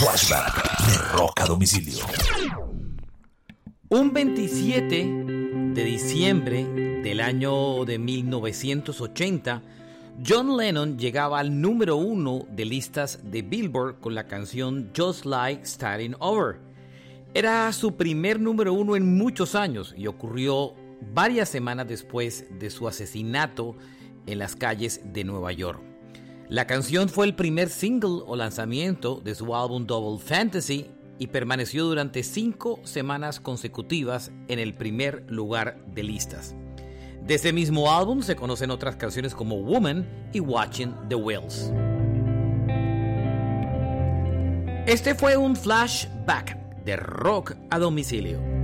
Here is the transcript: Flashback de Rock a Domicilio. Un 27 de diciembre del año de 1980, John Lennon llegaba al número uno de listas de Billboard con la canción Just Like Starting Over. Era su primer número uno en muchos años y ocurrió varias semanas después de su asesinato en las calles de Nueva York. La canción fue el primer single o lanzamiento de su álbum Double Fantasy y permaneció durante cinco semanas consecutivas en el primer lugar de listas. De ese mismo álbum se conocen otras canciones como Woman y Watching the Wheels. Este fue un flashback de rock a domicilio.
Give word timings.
Flashback 0.00 0.86
de 0.86 0.96
Rock 1.12 1.40
a 1.42 1.44
Domicilio. 1.44 2.06
Un 3.90 4.14
27 4.14 5.74
de 5.74 5.84
diciembre 5.84 6.64
del 7.02 7.20
año 7.20 7.84
de 7.84 7.98
1980, 7.98 9.62
John 10.26 10.56
Lennon 10.56 10.98
llegaba 10.98 11.38
al 11.38 11.60
número 11.60 11.96
uno 11.96 12.46
de 12.50 12.64
listas 12.64 13.20
de 13.24 13.42
Billboard 13.42 14.00
con 14.00 14.14
la 14.14 14.26
canción 14.26 14.90
Just 14.96 15.26
Like 15.26 15.66
Starting 15.66 16.14
Over. 16.18 16.60
Era 17.34 17.70
su 17.74 17.94
primer 17.94 18.40
número 18.40 18.72
uno 18.72 18.96
en 18.96 19.18
muchos 19.18 19.54
años 19.54 19.94
y 19.94 20.06
ocurrió 20.06 20.72
varias 21.12 21.50
semanas 21.50 21.86
después 21.86 22.46
de 22.58 22.70
su 22.70 22.88
asesinato 22.88 23.76
en 24.24 24.38
las 24.38 24.56
calles 24.56 25.02
de 25.12 25.24
Nueva 25.24 25.52
York. 25.52 25.89
La 26.50 26.66
canción 26.66 27.08
fue 27.08 27.26
el 27.26 27.36
primer 27.36 27.68
single 27.68 28.24
o 28.26 28.34
lanzamiento 28.34 29.20
de 29.20 29.36
su 29.36 29.54
álbum 29.54 29.86
Double 29.86 30.18
Fantasy 30.18 30.90
y 31.16 31.28
permaneció 31.28 31.84
durante 31.84 32.24
cinco 32.24 32.80
semanas 32.82 33.38
consecutivas 33.38 34.32
en 34.48 34.58
el 34.58 34.74
primer 34.74 35.30
lugar 35.30 35.80
de 35.94 36.02
listas. 36.02 36.56
De 37.24 37.34
ese 37.34 37.52
mismo 37.52 37.92
álbum 37.92 38.22
se 38.22 38.34
conocen 38.34 38.72
otras 38.72 38.96
canciones 38.96 39.32
como 39.32 39.62
Woman 39.62 40.28
y 40.32 40.40
Watching 40.40 40.92
the 41.08 41.14
Wheels. 41.14 41.72
Este 44.88 45.14
fue 45.14 45.36
un 45.36 45.54
flashback 45.54 46.56
de 46.84 46.96
rock 46.96 47.54
a 47.70 47.78
domicilio. 47.78 48.59